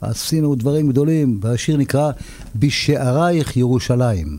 [0.00, 2.10] עשינו דברים גדולים, והשיר נקרא
[2.56, 4.38] בשערייך ירושלים.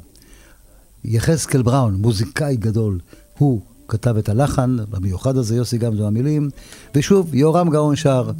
[1.06, 3.00] יחזקאל בראון, מוזיקאי גדול,
[3.38, 6.50] הוא כתב את הלחן במיוחד הזה, יוסי גמזו המילים,
[6.96, 8.32] ושוב, יורם גאון שר.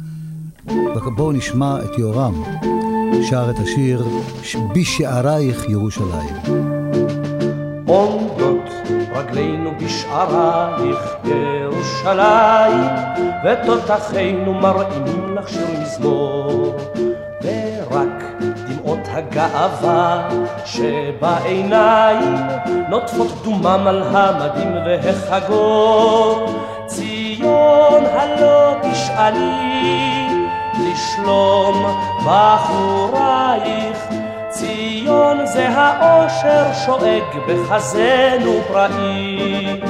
[1.16, 2.42] בואו נשמע את יורם
[3.30, 4.06] שר את השיר
[4.74, 6.75] בשערייך ירושלים.
[7.86, 8.70] עומדות
[9.14, 12.90] רגלינו בשערייך ירושלים,
[13.44, 16.74] ותותחינו מרעימים לך שיר מזמור.
[17.42, 20.28] ורק דמעות הגאווה
[20.64, 22.34] שבעיניים
[22.88, 26.46] נוטפות דומם על המדים והחגור.
[26.86, 30.28] ציון הלא תשאלי
[30.78, 31.86] לשלום
[32.26, 33.85] בחורייך
[35.06, 39.80] ציון זה האושר שואג בחזנו פראי.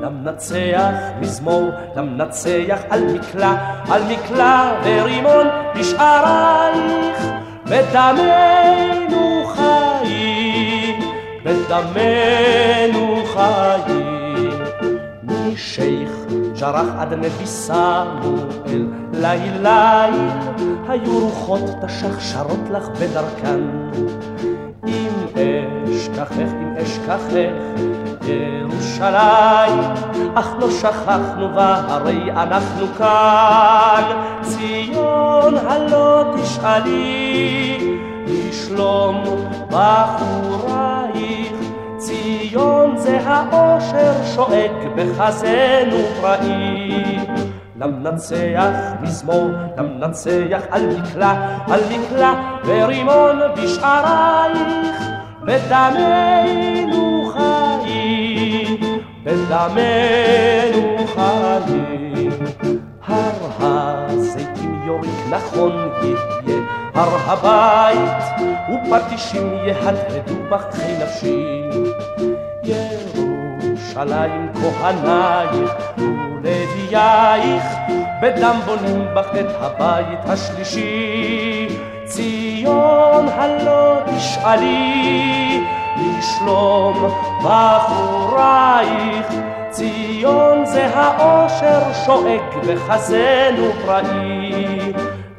[0.00, 3.54] למנצח מזמור, למנצח על מקלע,
[3.90, 7.26] על מקלע ורימון בשערייך,
[7.64, 11.00] בדמנו חיים,
[11.44, 14.50] בדמנו חיים.
[15.22, 16.10] משייח
[16.60, 20.28] ג'רח עד נבי סמואל, ליל ליל,
[20.88, 23.60] היו רוחות תשחשרות לך בדרכן.
[26.16, 27.34] אשכחך, אם אשכחך,
[28.22, 29.80] ירושלים,
[30.34, 34.02] אך לא שכחנו בה, הרי אנחנו כאן.
[34.42, 37.78] ציון הלא תשאלי,
[38.26, 39.24] לשלום
[39.70, 41.52] בחורייך.
[41.96, 47.18] ציון זה האושר שואג בחזנו פראי.
[47.76, 51.34] למנצח מזמור, למנצח על מקלע,
[51.70, 52.32] על מקלע
[52.64, 55.05] ורימון בשערייך,
[55.46, 58.80] בדמנו חיים,
[59.24, 62.30] בדמנו חיים.
[63.06, 66.60] הר הזיתים יוריק נכון יהיה,
[66.94, 68.24] הר הבית,
[68.68, 71.62] ופטישים יהדהדו בחי נפשי.
[72.64, 75.72] ירושלים כהנייך
[76.42, 77.64] ולווייך,
[78.22, 79.06] בדם בונים
[79.40, 81.35] את הבית השלישי.
[82.66, 85.64] ציון הלא תשאלי,
[85.96, 87.10] לשלום
[87.44, 89.26] בחורייך.
[89.70, 94.92] ציון זה האושר שואג בחזנו פראי.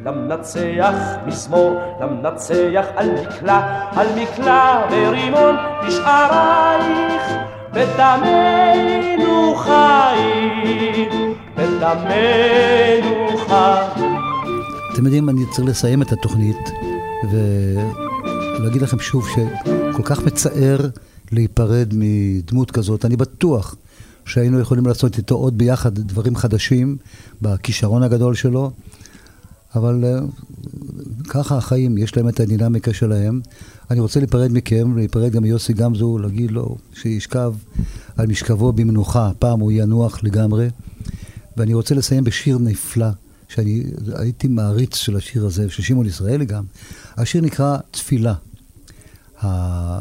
[0.06, 0.94] למנצח
[1.26, 3.60] מזמור, למנצח על מקלע,
[3.96, 5.56] על מקלע ורימון
[5.88, 7.24] בשערייך.
[7.74, 14.18] בדמנו חיים, בדמנו חיים.
[14.94, 16.87] אתם יודעים, אני צריך לסיים את התוכנית
[17.32, 20.90] ולהגיד לכם שוב שכל כך מצער
[21.32, 23.06] להיפרד מדמות כזאת.
[23.06, 23.76] אני בטוח
[24.26, 26.98] שהיינו יכולים לעשות איתו עוד ביחד דברים חדשים
[27.42, 28.72] בכישרון הגדול שלו,
[29.76, 33.42] אבל uh, ככה החיים, יש להם את הדינמיקה שלהם.
[33.92, 37.54] אני רוצה להיפרד מכם, להיפרד גם מיוסי גמזו, להגיד לו שישכב
[38.18, 40.68] על משכבו במנוחה, פעם הוא ינוח לגמרי.
[41.58, 43.08] ואני רוצה לסיים בשיר נפלא,
[43.48, 43.84] שאני
[44.16, 46.64] הייתי מעריץ של השיר הזה, של שמעון ישראלי גם.
[47.18, 48.34] השיר נקרא תפילה.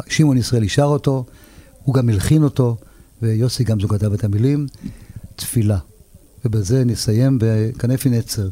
[0.08, 1.24] שמעון ישראלי שר אותו,
[1.82, 2.76] הוא גם הלחין אותו,
[3.22, 4.66] ויוסי גמזו כתב את המילים,
[5.36, 5.78] תפילה.
[6.44, 8.48] ובזה נסיים בכנפי נצר.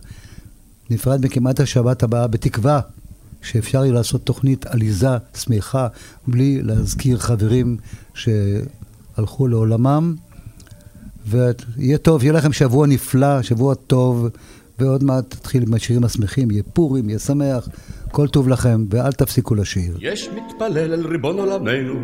[0.90, 2.80] נפרד מכם עד השבת הבאה, בתקווה
[3.42, 5.88] שאפשר יהיה לעשות תוכנית עליזה, שמחה,
[6.26, 7.76] בלי להזכיר חברים
[8.14, 10.14] שהלכו לעולמם.
[11.26, 14.28] ויהיה טוב, יהיה לכם שבוע נפלא, שבוע טוב,
[14.78, 17.68] ועוד מעט תתחיל עם השירים השמחים, יהיה פורים, יהיה שמח,
[18.10, 19.96] כל טוב לכם, ואל תפסיקו לשיר.
[20.00, 21.94] יש מתפלל אל ריבון עולמנו,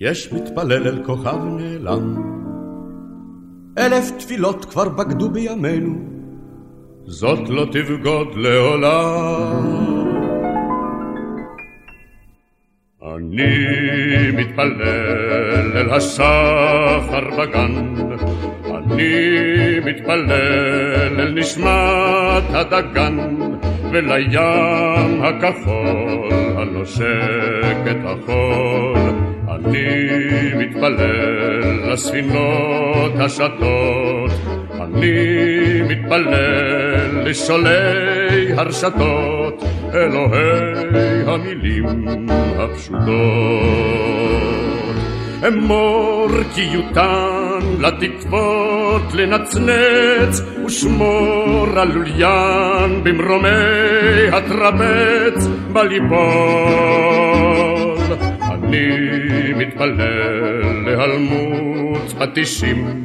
[0.00, 2.16] יש מתפלל אל כוכב נעלם.
[3.78, 5.94] אלף תפילות כבר בגדו בימינו,
[7.06, 9.98] זאת לא תבגוד לעולם.
[13.02, 14.82] אני מתפלל
[15.76, 17.94] אל השחר בגן,
[18.90, 20.30] אני מתפלל
[21.18, 23.18] אל נשמת הדגן,
[23.92, 28.98] ולים הכחול הנושק את החול.
[29.48, 29.86] אני
[30.56, 34.30] מתפלל לספינות השטות,
[34.80, 39.64] אני מתפלל לשולי הרשתות,
[39.94, 41.86] אלוהי המילים
[42.58, 43.08] הפשוטות.
[45.48, 46.62] אמור כי
[47.58, 57.18] יותן לתקוות לנצנץ, ושמור על לוליין במרומי הטרבץ בליבון.
[58.50, 58.88] אני
[59.56, 63.04] מתפלל להלמות פטישים,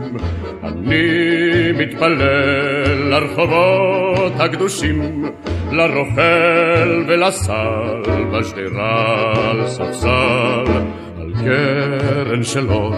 [0.63, 5.25] אני מתפלל לרחובות הקדושים,
[5.71, 8.01] לרוכל ולסל,
[8.31, 10.63] בשדרה על ספסל,
[11.41, 12.95] קרן של אור,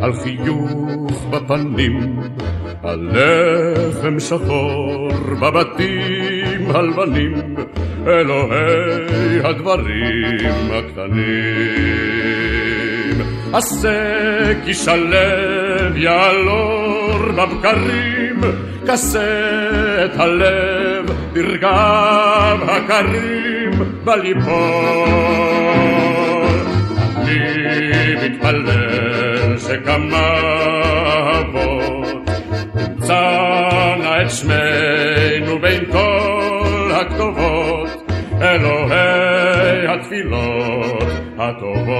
[0.00, 2.20] על חיוך בפנים,
[2.82, 5.08] על לחם שחור
[5.40, 7.54] בבתים הלבנים,
[8.06, 11.64] אלוהי הדברים הקטנים.
[13.52, 18.40] עשה כי שלב יעלור בבקרים,
[18.88, 23.72] כסה את הלב ברגב הקרים
[24.04, 25.63] בליפול.
[28.24, 30.40] אני מתפלל שכמה
[31.40, 32.30] אבות
[32.74, 38.10] תמצאנה את שמנו בין כל הכתובות,
[38.42, 41.08] אלוהי התפילות
[41.38, 41.94] הטובות.